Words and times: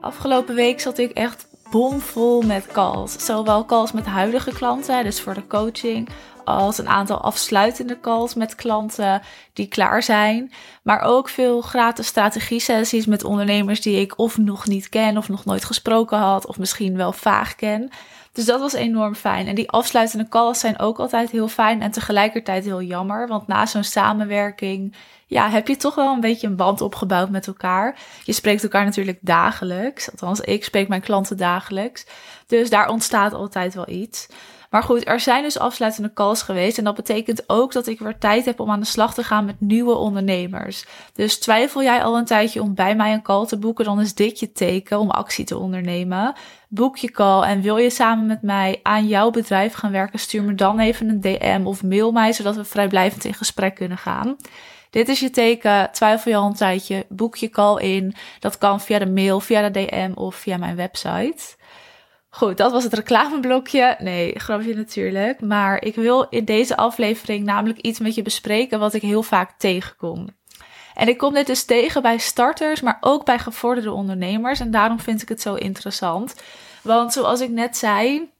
Afgelopen 0.00 0.54
week 0.54 0.80
zat 0.80 0.98
ik 0.98 1.10
echt 1.10 1.46
bomvol 1.70 2.42
met 2.42 2.66
calls. 2.66 3.24
Zowel 3.24 3.64
calls 3.64 3.92
met 3.92 4.06
huidige 4.06 4.52
klanten, 4.52 5.04
dus 5.04 5.20
voor 5.20 5.34
de 5.34 5.46
coaching, 5.46 6.08
als 6.44 6.78
een 6.78 6.88
aantal 6.88 7.20
afsluitende 7.20 8.00
calls 8.00 8.34
met 8.34 8.54
klanten 8.54 9.22
die 9.52 9.66
klaar 9.66 10.02
zijn. 10.02 10.52
Maar 10.82 11.00
ook 11.00 11.28
veel 11.28 11.60
gratis 11.60 12.06
strategie-sessies 12.06 13.06
met 13.06 13.24
ondernemers 13.24 13.80
die 13.80 14.00
ik 14.00 14.18
of 14.18 14.38
nog 14.38 14.66
niet 14.66 14.88
ken, 14.88 15.16
of 15.16 15.28
nog 15.28 15.44
nooit 15.44 15.64
gesproken 15.64 16.18
had, 16.18 16.46
of 16.46 16.58
misschien 16.58 16.96
wel 16.96 17.12
vaag 17.12 17.54
ken. 17.54 17.90
Dus 18.32 18.44
dat 18.44 18.60
was 18.60 18.72
enorm 18.72 19.14
fijn. 19.14 19.46
En 19.46 19.54
die 19.54 19.70
afsluitende 19.70 20.28
calls 20.28 20.60
zijn 20.60 20.78
ook 20.78 20.98
altijd 20.98 21.30
heel 21.30 21.48
fijn 21.48 21.82
en 21.82 21.90
tegelijkertijd 21.90 22.64
heel 22.64 22.82
jammer. 22.82 23.28
Want 23.28 23.46
na 23.46 23.66
zo'n 23.66 23.84
samenwerking 23.84 24.94
ja, 25.26 25.50
heb 25.50 25.68
je 25.68 25.76
toch 25.76 25.94
wel 25.94 26.12
een 26.12 26.20
beetje 26.20 26.46
een 26.46 26.56
band 26.56 26.80
opgebouwd 26.80 27.30
met 27.30 27.46
elkaar. 27.46 27.98
Je 28.24 28.32
spreekt 28.32 28.62
elkaar 28.62 28.84
natuurlijk 28.84 29.18
dagelijks. 29.20 30.10
Althans, 30.10 30.40
ik 30.40 30.64
spreek 30.64 30.88
mijn 30.88 31.00
klanten 31.00 31.36
dagelijks. 31.36 32.06
Dus 32.46 32.70
daar 32.70 32.88
ontstaat 32.88 33.32
altijd 33.32 33.74
wel 33.74 33.88
iets. 33.88 34.28
Maar 34.74 34.82
goed, 34.82 35.08
er 35.08 35.20
zijn 35.20 35.42
dus 35.42 35.58
afsluitende 35.58 36.12
calls 36.12 36.42
geweest. 36.42 36.78
En 36.78 36.84
dat 36.84 36.94
betekent 36.94 37.44
ook 37.46 37.72
dat 37.72 37.86
ik 37.86 37.98
weer 37.98 38.18
tijd 38.18 38.44
heb 38.44 38.60
om 38.60 38.70
aan 38.70 38.80
de 38.80 38.86
slag 38.86 39.14
te 39.14 39.22
gaan 39.22 39.44
met 39.44 39.60
nieuwe 39.60 39.94
ondernemers. 39.94 40.84
Dus 41.12 41.38
twijfel 41.38 41.82
jij 41.82 42.02
al 42.02 42.16
een 42.16 42.24
tijdje 42.24 42.62
om 42.62 42.74
bij 42.74 42.96
mij 42.96 43.12
een 43.12 43.22
call 43.22 43.46
te 43.46 43.58
boeken, 43.58 43.84
dan 43.84 44.00
is 44.00 44.14
dit 44.14 44.38
je 44.38 44.52
teken 44.52 44.98
om 44.98 45.10
actie 45.10 45.44
te 45.44 45.58
ondernemen. 45.58 46.34
Boek 46.68 46.96
je 46.96 47.10
call 47.10 47.42
en 47.42 47.60
wil 47.60 47.76
je 47.76 47.90
samen 47.90 48.26
met 48.26 48.42
mij 48.42 48.80
aan 48.82 49.06
jouw 49.06 49.30
bedrijf 49.30 49.74
gaan 49.74 49.92
werken, 49.92 50.18
stuur 50.18 50.42
me 50.42 50.54
dan 50.54 50.78
even 50.78 51.08
een 51.08 51.20
DM 51.20 51.62
of 51.64 51.82
mail 51.82 52.12
mij, 52.12 52.32
zodat 52.32 52.56
we 52.56 52.64
vrijblijvend 52.64 53.24
in 53.24 53.34
gesprek 53.34 53.74
kunnen 53.74 53.98
gaan. 53.98 54.36
Dit 54.90 55.08
is 55.08 55.20
je 55.20 55.30
teken. 55.30 55.90
Twijfel 55.92 56.30
je 56.30 56.36
al 56.36 56.46
een 56.46 56.54
tijdje. 56.54 57.06
Boek 57.08 57.36
je 57.36 57.50
call 57.50 57.82
in. 57.82 58.14
Dat 58.40 58.58
kan 58.58 58.80
via 58.80 58.98
de 58.98 59.10
mail, 59.10 59.40
via 59.40 59.68
de 59.68 59.86
DM 59.86 60.12
of 60.14 60.34
via 60.34 60.56
mijn 60.56 60.76
website. 60.76 61.56
Goed, 62.36 62.56
dat 62.56 62.72
was 62.72 62.84
het 62.84 62.92
reclameblokje. 62.92 63.96
Nee, 63.98 64.38
grapje 64.38 64.74
natuurlijk. 64.74 65.40
Maar 65.40 65.82
ik 65.82 65.94
wil 65.94 66.26
in 66.30 66.44
deze 66.44 66.76
aflevering 66.76 67.44
namelijk 67.44 67.78
iets 67.78 67.98
met 67.98 68.14
je 68.14 68.22
bespreken 68.22 68.78
wat 68.78 68.94
ik 68.94 69.02
heel 69.02 69.22
vaak 69.22 69.50
tegenkom. 69.58 70.28
En 70.94 71.08
ik 71.08 71.18
kom 71.18 71.34
dit 71.34 71.46
dus 71.46 71.64
tegen 71.64 72.02
bij 72.02 72.18
starters, 72.18 72.80
maar 72.80 72.98
ook 73.00 73.24
bij 73.24 73.38
gevorderde 73.38 73.92
ondernemers. 73.92 74.60
En 74.60 74.70
daarom 74.70 75.00
vind 75.00 75.22
ik 75.22 75.28
het 75.28 75.40
zo 75.40 75.54
interessant. 75.54 76.34
Want 76.82 77.12
zoals 77.12 77.40
ik 77.40 77.50
net 77.50 77.76
zei, 77.76 78.30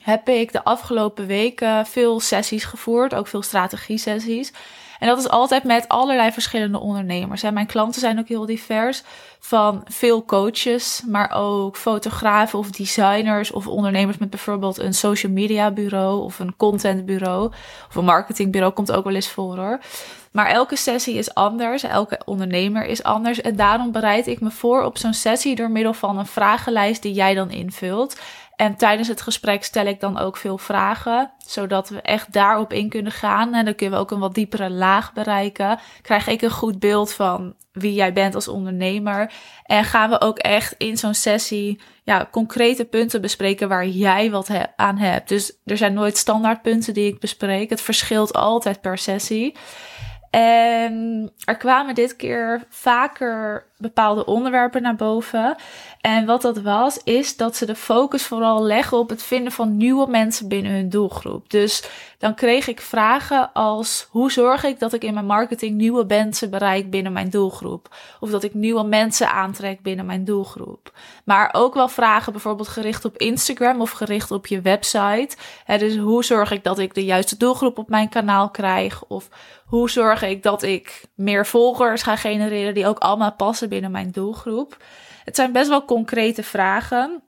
heb 0.00 0.28
ik 0.28 0.52
de 0.52 0.64
afgelopen 0.64 1.26
weken 1.26 1.86
veel 1.86 2.20
sessies 2.20 2.64
gevoerd, 2.64 3.14
ook 3.14 3.26
veel 3.26 3.42
strategie-sessies. 3.42 4.52
En 4.98 5.06
dat 5.08 5.18
is 5.18 5.28
altijd 5.28 5.64
met 5.64 5.88
allerlei 5.88 6.32
verschillende 6.32 6.78
ondernemers. 6.78 7.42
En 7.42 7.54
mijn 7.54 7.66
klanten 7.66 8.00
zijn 8.00 8.18
ook 8.18 8.28
heel 8.28 8.46
divers. 8.46 9.02
Van 9.38 9.82
veel 9.84 10.24
coaches, 10.24 11.02
maar 11.06 11.30
ook 11.34 11.76
fotografen 11.76 12.58
of 12.58 12.70
designers 12.70 13.50
of 13.50 13.66
ondernemers 13.66 14.18
met 14.18 14.30
bijvoorbeeld 14.30 14.78
een 14.78 14.94
social 14.94 15.32
media 15.32 15.70
bureau 15.70 16.22
of 16.22 16.38
een 16.38 16.56
content 16.56 17.06
bureau 17.06 17.52
of 17.88 17.94
een 17.94 18.04
marketingbureau 18.04 18.72
komt 18.72 18.92
ook 18.92 19.04
wel 19.04 19.14
eens 19.14 19.30
voor 19.30 19.56
hoor. 19.56 19.80
Maar 20.36 20.46
elke 20.46 20.76
sessie 20.76 21.14
is 21.14 21.34
anders, 21.34 21.82
elke 21.82 22.20
ondernemer 22.24 22.84
is 22.84 23.02
anders. 23.02 23.40
En 23.40 23.56
daarom 23.56 23.92
bereid 23.92 24.26
ik 24.26 24.40
me 24.40 24.50
voor 24.50 24.82
op 24.82 24.98
zo'n 24.98 25.14
sessie 25.14 25.54
door 25.54 25.70
middel 25.70 25.94
van 25.94 26.18
een 26.18 26.26
vragenlijst 26.26 27.02
die 27.02 27.12
jij 27.12 27.34
dan 27.34 27.50
invult. 27.50 28.20
En 28.56 28.76
tijdens 28.76 29.08
het 29.08 29.20
gesprek 29.20 29.64
stel 29.64 29.86
ik 29.86 30.00
dan 30.00 30.18
ook 30.18 30.36
veel 30.36 30.58
vragen, 30.58 31.32
zodat 31.46 31.88
we 31.88 32.00
echt 32.00 32.32
daarop 32.32 32.72
in 32.72 32.88
kunnen 32.88 33.12
gaan. 33.12 33.54
En 33.54 33.64
dan 33.64 33.74
kunnen 33.74 33.98
we 33.98 34.04
ook 34.04 34.10
een 34.10 34.18
wat 34.18 34.34
diepere 34.34 34.70
laag 34.70 35.12
bereiken. 35.12 35.78
Krijg 36.02 36.26
ik 36.26 36.42
een 36.42 36.50
goed 36.50 36.78
beeld 36.78 37.12
van 37.12 37.54
wie 37.72 37.94
jij 37.94 38.12
bent 38.12 38.34
als 38.34 38.48
ondernemer. 38.48 39.32
En 39.64 39.84
gaan 39.84 40.10
we 40.10 40.20
ook 40.20 40.38
echt 40.38 40.74
in 40.78 40.96
zo'n 40.96 41.14
sessie 41.14 41.80
ja, 42.04 42.28
concrete 42.30 42.84
punten 42.84 43.20
bespreken 43.20 43.68
waar 43.68 43.86
jij 43.86 44.30
wat 44.30 44.50
aan 44.76 44.98
hebt. 44.98 45.28
Dus 45.28 45.58
er 45.64 45.76
zijn 45.76 45.94
nooit 45.94 46.16
standaard 46.16 46.62
punten 46.62 46.94
die 46.94 47.12
ik 47.12 47.20
bespreek. 47.20 47.70
Het 47.70 47.80
verschilt 47.80 48.32
altijd 48.32 48.80
per 48.80 48.98
sessie. 48.98 49.54
En 50.30 51.32
er 51.44 51.56
kwamen 51.56 51.94
dit 51.94 52.16
keer 52.16 52.64
vaker 52.68 53.66
bepaalde 53.78 54.24
onderwerpen 54.24 54.82
naar 54.82 54.96
boven. 54.96 55.56
En 56.00 56.26
wat 56.26 56.42
dat 56.42 56.58
was, 56.58 56.98
is 57.04 57.36
dat 57.36 57.56
ze 57.56 57.66
de 57.66 57.74
focus 57.74 58.26
vooral 58.26 58.62
leggen 58.62 58.98
op 58.98 59.08
het 59.08 59.22
vinden 59.22 59.52
van 59.52 59.76
nieuwe 59.76 60.10
mensen 60.10 60.48
binnen 60.48 60.72
hun 60.72 60.88
doelgroep. 60.88 61.50
Dus 61.50 61.88
dan 62.18 62.34
kreeg 62.34 62.66
ik 62.66 62.80
vragen 62.80 63.52
als: 63.52 64.08
hoe 64.10 64.32
zorg 64.32 64.64
ik 64.64 64.78
dat 64.78 64.92
ik 64.92 65.04
in 65.04 65.14
mijn 65.14 65.26
marketing 65.26 65.76
nieuwe 65.76 66.04
mensen 66.08 66.50
bereik 66.50 66.90
binnen 66.90 67.12
mijn 67.12 67.30
doelgroep? 67.30 67.94
Of 68.20 68.30
dat 68.30 68.42
ik 68.42 68.54
nieuwe 68.54 68.84
mensen 68.84 69.30
aantrek 69.30 69.82
binnen 69.82 70.06
mijn 70.06 70.24
doelgroep. 70.24 70.92
Maar 71.24 71.48
ook 71.52 71.74
wel 71.74 71.88
vragen 71.88 72.32
bijvoorbeeld 72.32 72.68
gericht 72.68 73.04
op 73.04 73.16
Instagram 73.16 73.80
of 73.80 73.90
gericht 73.90 74.30
op 74.30 74.46
je 74.46 74.60
website. 74.60 75.36
dus 75.66 75.96
hoe 75.96 76.24
zorg 76.24 76.50
ik 76.50 76.64
dat 76.64 76.78
ik 76.78 76.94
de 76.94 77.04
juiste 77.04 77.36
doelgroep 77.36 77.78
op 77.78 77.88
mijn 77.88 78.08
kanaal 78.08 78.50
krijg? 78.50 79.04
Of 79.04 79.28
hoe 79.66 79.90
zorg 79.90 80.22
ik 80.22 80.42
dat 80.42 80.62
ik 80.62 81.04
meer 81.14 81.46
volgers 81.46 82.02
ga 82.02 82.16
genereren 82.16 82.74
die 82.74 82.86
ook 82.86 82.98
allemaal 82.98 83.32
passen 83.32 83.65
binnen 83.68 83.90
mijn 83.90 84.10
doelgroep? 84.10 84.76
Het 85.24 85.36
zijn 85.36 85.52
best 85.52 85.68
wel 85.68 85.84
concrete 85.84 86.42
vragen. 86.42 87.20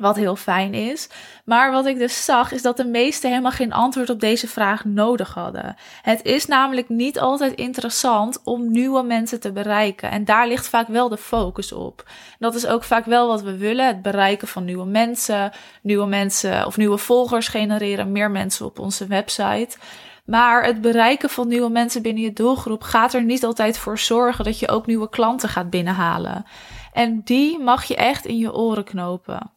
Wat 0.00 0.16
heel 0.16 0.36
fijn 0.36 0.74
is. 0.74 1.08
Maar 1.44 1.72
wat 1.72 1.86
ik 1.86 1.98
dus 1.98 2.24
zag, 2.24 2.52
is 2.52 2.62
dat 2.62 2.76
de 2.76 2.84
meesten 2.84 3.30
helemaal 3.30 3.50
geen 3.50 3.72
antwoord 3.72 4.10
op 4.10 4.20
deze 4.20 4.48
vraag 4.48 4.84
nodig 4.84 5.34
hadden. 5.34 5.76
Het 6.02 6.22
is 6.22 6.46
namelijk 6.46 6.88
niet 6.88 7.18
altijd 7.18 7.54
interessant 7.54 8.40
om 8.44 8.70
nieuwe 8.70 9.02
mensen 9.02 9.40
te 9.40 9.52
bereiken. 9.52 10.10
En 10.10 10.24
daar 10.24 10.48
ligt 10.48 10.68
vaak 10.68 10.88
wel 10.88 11.08
de 11.08 11.16
focus 11.16 11.72
op. 11.72 12.08
Dat 12.38 12.54
is 12.54 12.66
ook 12.66 12.84
vaak 12.84 13.04
wel 13.04 13.28
wat 13.28 13.42
we 13.42 13.56
willen: 13.56 13.86
het 13.86 14.02
bereiken 14.02 14.48
van 14.48 14.64
nieuwe 14.64 14.86
mensen. 14.86 15.52
Nieuwe 15.82 16.06
mensen 16.06 16.66
of 16.66 16.76
nieuwe 16.76 16.98
volgers 16.98 17.48
genereren, 17.48 18.12
meer 18.12 18.30
mensen 18.30 18.66
op 18.66 18.78
onze 18.78 19.06
website. 19.06 19.76
Maar 20.26 20.64
het 20.64 20.80
bereiken 20.80 21.30
van 21.30 21.48
nieuwe 21.48 21.68
mensen 21.68 22.02
binnen 22.02 22.22
je 22.22 22.32
doelgroep 22.32 22.82
gaat 22.82 23.14
er 23.14 23.22
niet 23.22 23.44
altijd 23.44 23.78
voor 23.78 23.98
zorgen 23.98 24.44
dat 24.44 24.58
je 24.58 24.68
ook 24.68 24.86
nieuwe 24.86 25.08
klanten 25.08 25.48
gaat 25.48 25.70
binnenhalen. 25.70 26.44
En 26.92 27.20
die 27.24 27.58
mag 27.58 27.84
je 27.84 27.96
echt 27.96 28.24
in 28.24 28.38
je 28.38 28.54
oren 28.54 28.84
knopen. 28.84 29.50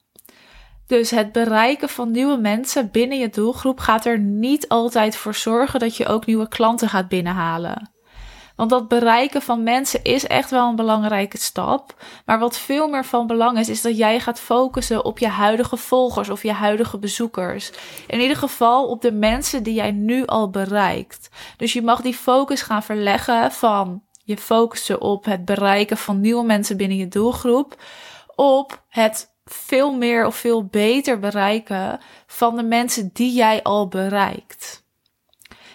Dus 0.88 1.10
het 1.12 1.32
bereiken 1.32 1.90
van 1.90 2.12
nieuwe 2.12 2.38
mensen 2.38 2.92
binnen 2.92 3.20
je 3.20 3.30
doelgroep 3.30 3.80
gaat 3.80 4.06
er 4.06 4.20
niet 4.20 4.68
altijd 4.68 5.16
voor 5.16 5.36
zorgen 5.36 5.80
dat 5.80 5.96
je 5.96 6.06
ook 6.06 6.26
nieuwe 6.26 6.48
klanten 6.48 6.90
gaat 6.90 7.08
binnenhalen. 7.08 7.92
Want 8.60 8.72
dat 8.72 8.88
bereiken 8.88 9.42
van 9.42 9.64
mensen 9.64 10.04
is 10.04 10.28
echt 10.28 10.50
wel 10.50 10.70
een 10.70 10.76
belangrijke 10.76 11.38
stap. 11.38 11.96
Maar 12.26 12.40
wat 12.40 12.58
veel 12.58 12.88
meer 12.88 13.06
van 13.06 13.28
belang 13.28 13.58
is, 13.60 13.70
is 13.70 13.82
dat 13.82 13.98
jij 13.98 14.20
gaat 14.20 14.40
focussen 14.40 15.06
op 15.06 15.20
je 15.20 15.28
huidige 15.28 15.78
volgers 15.78 16.30
of 16.30 16.44
je 16.44 16.52
huidige 16.52 16.98
bezoekers. 16.98 17.72
In 18.08 18.20
ieder 18.20 18.38
geval 18.38 18.88
op 18.88 19.02
de 19.02 19.12
mensen 19.12 19.64
die 19.64 19.74
jij 19.74 19.92
nu 19.92 20.26
al 20.26 20.50
bereikt. 20.50 21.30
Dus 21.58 21.74
je 21.74 21.82
mag 21.82 22.02
die 22.02 22.14
focus 22.14 22.62
gaan 22.62 22.84
verleggen 22.84 23.52
van 23.52 24.04
je 24.24 24.38
focussen 24.38 25.02
op 25.02 25.26
het 25.26 25.46
bereiken 25.46 25.98
van 25.98 26.22
nieuwe 26.22 26.46
mensen 26.46 26.78
binnen 26.78 26.98
je 26.98 27.08
doelgroep. 27.08 27.76
Op 28.36 28.84
het 28.88 29.36
veel 29.46 29.94
meer 29.94 30.26
of 30.26 30.36
veel 30.36 30.66
beter 30.66 31.20
bereiken 31.20 32.00
van 32.28 32.56
de 32.56 32.64
mensen 32.64 33.10
die 33.14 33.34
jij 33.34 33.64
al 33.64 33.88
bereikt. 33.88 34.88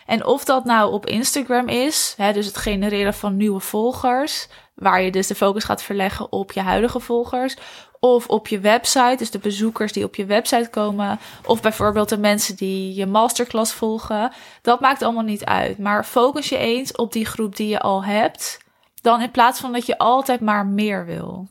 En 0.07 0.27
of 0.27 0.45
dat 0.45 0.65
nou 0.65 0.93
op 0.93 1.07
Instagram 1.07 1.69
is, 1.69 2.15
hè, 2.17 2.33
dus 2.33 2.47
het 2.47 2.57
genereren 2.57 3.15
van 3.15 3.37
nieuwe 3.37 3.61
volgers, 3.61 4.49
waar 4.75 5.03
je 5.03 5.11
dus 5.11 5.27
de 5.27 5.35
focus 5.35 5.65
gaat 5.65 5.83
verleggen 5.83 6.33
op 6.33 6.53
je 6.53 6.61
huidige 6.61 7.01
volgers, 7.01 7.57
of 8.01 8.29
op 8.29 8.49
je 8.49 8.61
website, 8.61 9.15
dus 9.19 9.31
de 9.31 9.39
bezoekers 9.39 9.93
die 9.93 10.05
op 10.05 10.15
je 10.15 10.25
website 10.25 10.71
komen, 10.71 11.19
of 11.47 11.63
bijvoorbeeld 11.63 12.09
de 12.09 12.19
mensen 12.19 12.57
die 12.57 12.95
je 12.95 13.07
masterclass 13.07 13.73
volgen, 13.73 14.33
dat 14.63 14.81
maakt 14.81 15.03
allemaal 15.03 15.23
niet 15.23 15.45
uit. 15.45 15.79
Maar 15.79 16.05
focus 16.05 16.49
je 16.49 16.57
eens 16.57 16.93
op 16.93 17.13
die 17.13 17.27
groep 17.27 17.57
die 17.57 17.69
je 17.69 17.81
al 17.81 18.05
hebt, 18.05 18.59
dan 19.03 19.21
in 19.21 19.31
plaats 19.31 19.61
van 19.61 19.73
dat 19.73 19.87
je 19.87 19.99
altijd 19.99 20.41
maar 20.41 20.67
meer 20.67 21.07
wil. 21.07 21.49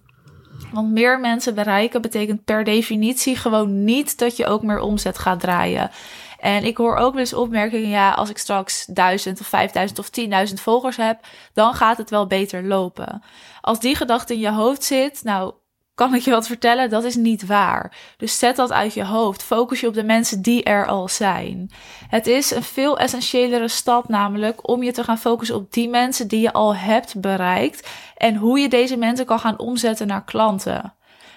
Want 0.71 0.91
meer 0.91 1.19
mensen 1.19 1.55
bereiken 1.55 2.01
betekent 2.01 2.43
per 2.43 2.63
definitie 2.63 3.35
gewoon 3.35 3.83
niet 3.83 4.19
dat 4.19 4.37
je 4.37 4.45
ook 4.45 4.63
meer 4.63 4.79
omzet 4.79 5.17
gaat 5.17 5.39
draaien. 5.39 5.91
En 6.39 6.63
ik 6.63 6.77
hoor 6.77 6.95
ook 6.95 7.11
wel 7.11 7.19
eens 7.19 7.33
opmerkingen, 7.33 7.89
ja, 7.89 8.11
als 8.11 8.29
ik 8.29 8.37
straks 8.37 8.85
1000 8.85 9.39
of 9.39 9.47
5000 9.47 9.99
of 9.99 10.09
10.000 10.49 10.53
volgers 10.53 10.97
heb, 10.97 11.19
dan 11.53 11.73
gaat 11.73 11.97
het 11.97 12.09
wel 12.09 12.27
beter 12.27 12.63
lopen. 12.63 13.23
Als 13.61 13.79
die 13.79 13.95
gedachte 13.95 14.33
in 14.33 14.39
je 14.39 14.51
hoofd 14.51 14.83
zit, 14.83 15.23
nou, 15.23 15.53
kan 15.95 16.15
ik 16.15 16.21
je 16.21 16.31
wat 16.31 16.47
vertellen, 16.47 16.89
dat 16.89 17.03
is 17.03 17.15
niet 17.15 17.45
waar. 17.45 17.97
Dus 18.17 18.39
zet 18.39 18.55
dat 18.55 18.71
uit 18.71 18.93
je 18.93 19.05
hoofd. 19.05 19.43
Focus 19.43 19.79
je 19.79 19.87
op 19.87 19.93
de 19.93 20.03
mensen 20.03 20.41
die 20.41 20.63
er 20.63 20.87
al 20.87 21.07
zijn. 21.07 21.71
Het 22.09 22.27
is 22.27 22.51
een 22.51 22.63
veel 22.63 22.97
essentiëlere 22.99 23.67
stap 23.67 24.07
namelijk 24.07 24.67
om 24.67 24.83
je 24.83 24.91
te 24.91 25.03
gaan 25.03 25.17
focussen 25.17 25.55
op 25.55 25.73
die 25.73 25.89
mensen 25.89 26.27
die 26.27 26.41
je 26.41 26.53
al 26.53 26.75
hebt 26.75 27.19
bereikt 27.21 27.89
en 28.17 28.35
hoe 28.35 28.59
je 28.59 28.69
deze 28.69 28.97
mensen 28.97 29.25
kan 29.25 29.39
gaan 29.39 29.59
omzetten 29.59 30.07
naar 30.07 30.23
klanten. 30.23 30.93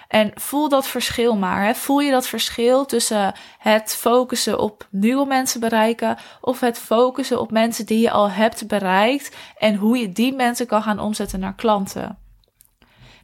En 0.08 0.30
voel 0.34 0.68
dat 0.68 0.86
verschil 0.86 1.36
maar. 1.36 1.64
Hè? 1.64 1.74
Voel 1.74 2.00
je 2.00 2.10
dat 2.10 2.26
verschil 2.26 2.84
tussen 2.84 3.34
het 3.58 3.94
focussen 3.94 4.58
op 4.58 4.86
nieuwe 4.90 5.26
mensen 5.26 5.60
bereiken 5.60 6.16
of 6.40 6.60
het 6.60 6.78
focussen 6.78 7.40
op 7.40 7.50
mensen 7.50 7.86
die 7.86 8.00
je 8.00 8.10
al 8.10 8.30
hebt 8.30 8.66
bereikt 8.66 9.36
en 9.58 9.74
hoe 9.74 9.98
je 9.98 10.12
die 10.12 10.34
mensen 10.34 10.66
kan 10.66 10.82
gaan 10.82 10.98
omzetten 10.98 11.40
naar 11.40 11.54
klanten. 11.54 12.25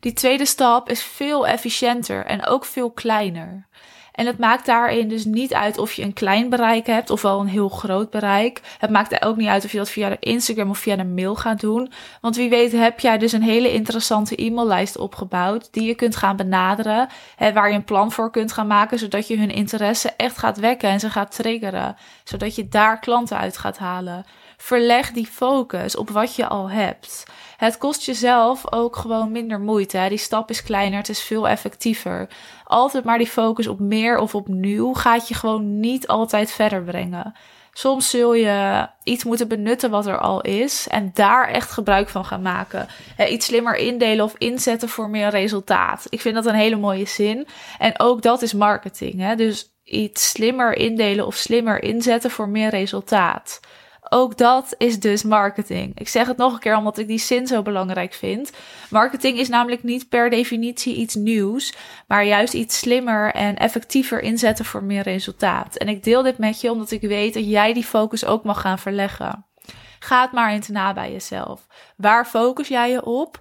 Die 0.03 0.13
tweede 0.13 0.47
stap 0.47 0.89
is 0.89 1.03
veel 1.03 1.47
efficiënter 1.47 2.25
en 2.25 2.47
ook 2.47 2.65
veel 2.65 2.91
kleiner. 2.91 3.67
En 4.13 4.27
het 4.27 4.39
maakt 4.39 4.67
daarin 4.67 5.09
dus 5.09 5.25
niet 5.25 5.55
uit 5.55 5.79
of 5.79 5.93
je 5.93 6.03
een 6.03 6.13
klein 6.13 6.49
bereik 6.49 6.87
hebt 6.87 7.11
of 7.11 7.23
wel 7.23 7.41
een 7.41 7.47
heel 7.47 7.69
groot 7.69 8.11
bereik. 8.11 8.61
Het 8.79 8.91
maakt 8.91 9.25
ook 9.25 9.37
niet 9.37 9.49
uit 9.49 9.65
of 9.65 9.73
je 9.73 9.79
dat 9.79 9.91
via 9.91 10.09
de 10.09 10.17
Instagram 10.21 10.71
of 10.71 10.79
via 10.79 10.97
de 10.97 11.05
mail 11.05 11.35
gaat 11.35 11.61
doen. 11.61 11.93
Want 12.21 12.37
wie 12.37 12.51
weet 12.51 12.73
heb 12.73 13.01
jij 13.01 13.19
dus 13.19 13.33
een 13.33 13.43
hele 13.43 13.73
interessante 13.73 14.43
e-maillijst 14.43 14.97
opgebouwd 14.97 15.73
die 15.73 15.87
je 15.87 15.95
kunt 15.95 16.17
gaan 16.17 16.37
benaderen. 16.37 17.09
Hè, 17.37 17.53
waar 17.53 17.69
je 17.69 17.75
een 17.75 17.85
plan 17.85 18.13
voor 18.13 18.31
kunt 18.31 18.53
gaan 18.53 18.67
maken 18.67 18.99
zodat 18.99 19.29
je 19.29 19.39
hun 19.39 19.51
interesse 19.51 20.13
echt 20.17 20.39
gaat 20.39 20.59
wekken 20.59 20.89
en 20.89 21.01
ze 21.01 21.11
gaat 21.11 21.35
triggeren. 21.35 21.97
Zodat 22.25 22.55
je 22.55 22.69
daar 22.69 22.99
klanten 22.99 23.39
uit 23.39 23.59
gaat 23.59 23.79
halen. 23.79 24.25
Verleg 24.63 25.11
die 25.11 25.27
focus 25.27 25.97
op 25.97 26.11
wat 26.11 26.37
je 26.37 26.47
al 26.47 26.71
hebt. 26.71 27.25
Het 27.57 27.79
kost 27.79 28.03
jezelf 28.03 28.73
ook 28.73 28.97
gewoon 28.97 29.33
minder 29.33 29.61
moeite. 29.61 30.07
Die 30.09 30.19
stap 30.19 30.51
is 30.51 30.63
kleiner, 30.63 30.99
het 30.99 31.09
is 31.09 31.23
veel 31.23 31.49
effectiever. 31.49 32.29
Altijd 32.65 33.05
maar 33.05 33.19
die 33.19 33.27
focus 33.27 33.67
op 33.67 33.79
meer 33.79 34.19
of 34.19 34.35
op 34.35 34.49
nieuw 34.49 34.93
gaat 34.93 35.29
je 35.29 35.35
gewoon 35.35 35.81
niet 35.81 36.07
altijd 36.07 36.51
verder 36.53 36.83
brengen. 36.83 37.35
Soms 37.73 38.11
zul 38.11 38.35
je 38.35 38.89
iets 39.03 39.25
moeten 39.25 39.49
benutten 39.49 39.91
wat 39.91 40.07
er 40.07 40.19
al 40.19 40.41
is 40.41 40.89
en 40.89 41.11
daar 41.15 41.49
echt 41.49 41.71
gebruik 41.71 42.09
van 42.09 42.25
gaan 42.25 42.43
maken. 42.43 42.89
iets 43.29 43.47
slimmer 43.47 43.77
indelen 43.77 44.25
of 44.25 44.35
inzetten 44.39 44.89
voor 44.89 45.11
meer 45.11 45.29
resultaat. 45.29 46.07
Ik 46.09 46.21
vind 46.21 46.35
dat 46.35 46.47
een 46.47 46.55
hele 46.55 46.77
mooie 46.77 47.07
zin. 47.07 47.47
En 47.79 48.01
ook 48.01 48.23
dat 48.23 48.43
is 48.43 48.53
marketing. 48.53 49.21
Hè? 49.21 49.37
Dus 49.37 49.73
iets 49.85 50.31
slimmer 50.31 50.77
indelen 50.77 51.27
of 51.27 51.35
slimmer 51.35 51.83
inzetten 51.83 52.31
voor 52.31 52.49
meer 52.49 52.71
resultaat. 52.71 53.61
Ook 54.15 54.39
dat 54.39 54.75
is 54.79 55.01
dus 55.01 55.23
marketing. 55.23 55.99
Ik 55.99 56.09
zeg 56.09 56.27
het 56.27 56.37
nog 56.37 56.53
een 56.53 56.59
keer 56.59 56.77
omdat 56.77 56.99
ik 56.99 57.07
die 57.07 57.19
zin 57.19 57.47
zo 57.47 57.63
belangrijk 57.63 58.13
vind. 58.13 58.53
Marketing 58.91 59.39
is 59.39 59.49
namelijk 59.49 59.83
niet 59.83 60.09
per 60.09 60.31
definitie 60.31 60.95
iets 60.95 61.15
nieuws, 61.15 61.75
maar 62.07 62.25
juist 62.25 62.55
iets 62.55 62.79
slimmer 62.79 63.35
en 63.35 63.57
effectiever 63.57 64.21
inzetten 64.21 64.65
voor 64.65 64.85
meer 64.85 65.03
resultaat. 65.03 65.77
En 65.77 65.89
ik 65.89 66.05
deel 66.05 66.23
dit 66.23 66.39
met 66.39 66.61
je 66.61 66.71
omdat 66.71 66.91
ik 66.91 67.01
weet 67.01 67.35
dat 67.35 67.51
jij 67.51 67.73
die 67.73 67.85
focus 67.85 68.25
ook 68.25 68.45
mag 68.45 68.61
gaan 68.61 68.79
verleggen. 68.79 69.45
Ga 69.99 70.23
het 70.23 70.33
maar 70.33 70.51
eens 70.51 70.69
na 70.69 70.93
bij 70.93 71.13
jezelf. 71.13 71.67
Waar 71.97 72.27
focus 72.27 72.69
jij 72.69 72.91
je 72.91 73.05
op? 73.05 73.41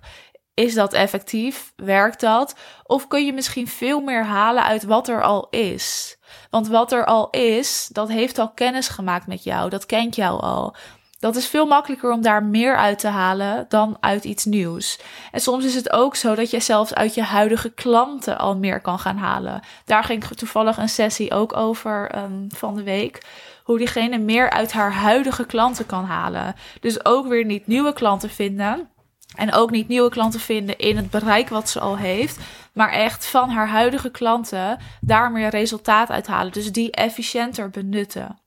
Is 0.61 0.73
dat 0.73 0.93
effectief? 0.93 1.73
Werkt 1.75 2.19
dat? 2.19 2.55
Of 2.83 3.07
kun 3.07 3.25
je 3.25 3.33
misschien 3.33 3.67
veel 3.67 4.01
meer 4.01 4.25
halen 4.25 4.63
uit 4.63 4.83
wat 4.83 5.07
er 5.07 5.23
al 5.23 5.47
is? 5.49 6.17
Want 6.49 6.67
wat 6.67 6.91
er 6.91 7.05
al 7.05 7.29
is, 7.29 7.89
dat 7.91 8.09
heeft 8.09 8.39
al 8.39 8.51
kennis 8.51 8.87
gemaakt 8.87 9.27
met 9.27 9.43
jou. 9.43 9.69
Dat 9.69 9.85
kent 9.85 10.15
jou 10.15 10.41
al. 10.41 10.75
Dat 11.19 11.35
is 11.35 11.47
veel 11.47 11.65
makkelijker 11.65 12.11
om 12.11 12.21
daar 12.21 12.43
meer 12.43 12.77
uit 12.77 12.99
te 12.99 13.07
halen 13.07 13.65
dan 13.69 13.97
uit 13.99 14.23
iets 14.23 14.45
nieuws. 14.45 14.99
En 15.31 15.39
soms 15.39 15.65
is 15.65 15.75
het 15.75 15.91
ook 15.91 16.15
zo 16.15 16.35
dat 16.35 16.51
je 16.51 16.59
zelfs 16.59 16.93
uit 16.93 17.13
je 17.13 17.23
huidige 17.23 17.69
klanten 17.69 18.37
al 18.37 18.57
meer 18.57 18.81
kan 18.81 18.99
gaan 18.99 19.17
halen. 19.17 19.61
Daar 19.85 20.03
ging 20.03 20.23
toevallig 20.23 20.77
een 20.77 20.89
sessie 20.89 21.33
ook 21.33 21.55
over 21.57 22.17
um, 22.17 22.47
van 22.55 22.75
de 22.75 22.83
week. 22.83 23.23
Hoe 23.63 23.77
diegene 23.77 24.17
meer 24.17 24.49
uit 24.49 24.71
haar 24.71 24.93
huidige 24.93 25.45
klanten 25.45 25.85
kan 25.85 26.05
halen. 26.05 26.55
Dus 26.79 27.05
ook 27.05 27.27
weer 27.27 27.45
niet 27.45 27.67
nieuwe 27.67 27.93
klanten 27.93 28.29
vinden 28.29 28.89
en 29.35 29.53
ook 29.53 29.71
niet 29.71 29.87
nieuwe 29.87 30.09
klanten 30.09 30.39
vinden 30.39 30.77
in 30.77 30.97
het 30.97 31.09
bereik 31.09 31.49
wat 31.49 31.69
ze 31.69 31.79
al 31.79 31.97
heeft. 31.97 32.39
Maar 32.73 32.91
echt 32.91 33.25
van 33.25 33.49
haar 33.49 33.67
huidige 33.67 34.11
klanten 34.11 34.79
daar 35.01 35.31
meer 35.31 35.49
resultaat 35.49 36.09
uithalen. 36.09 36.51
Dus 36.51 36.71
die 36.71 36.91
efficiënter 36.91 37.69
benutten. 37.69 38.39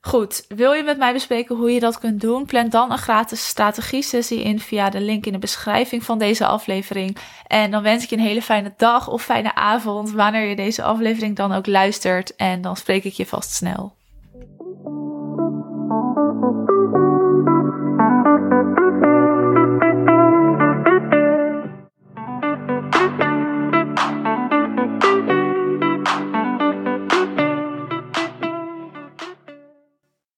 Goed, 0.00 0.44
wil 0.48 0.72
je 0.72 0.82
met 0.82 0.98
mij 0.98 1.12
bespreken 1.12 1.56
hoe 1.56 1.70
je 1.70 1.80
dat 1.80 1.98
kunt 1.98 2.20
doen? 2.20 2.46
Plan 2.46 2.68
dan 2.68 2.92
een 2.92 2.98
gratis 2.98 3.46
strategie-sessie 3.46 4.42
in 4.42 4.60
via 4.60 4.90
de 4.90 5.00
link 5.00 5.26
in 5.26 5.32
de 5.32 5.38
beschrijving 5.38 6.04
van 6.04 6.18
deze 6.18 6.46
aflevering. 6.46 7.16
En 7.46 7.70
dan 7.70 7.82
wens 7.82 8.02
ik 8.02 8.10
je 8.10 8.16
een 8.16 8.22
hele 8.22 8.42
fijne 8.42 8.72
dag 8.76 9.08
of 9.08 9.22
fijne 9.22 9.54
avond, 9.54 10.10
wanneer 10.10 10.48
je 10.48 10.56
deze 10.56 10.82
aflevering 10.82 11.36
dan 11.36 11.52
ook 11.52 11.66
luistert. 11.66 12.36
En 12.36 12.60
dan 12.60 12.76
spreek 12.76 13.04
ik 13.04 13.12
je 13.12 13.26
vast 13.26 13.52
snel. 13.52 13.96